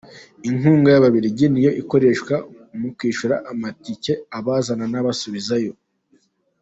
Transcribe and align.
Inkunga 0.49 0.87
y’Ababiligi 0.91 1.45
niyo 1.49 1.71
ikoreshwa 1.81 2.35
mu 2.79 2.87
kwishyura 2.97 3.35
amatike 3.51 4.13
abazana 4.37 4.85
n’abasubizayo. 4.91 5.73